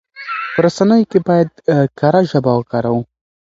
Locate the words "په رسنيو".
0.53-1.09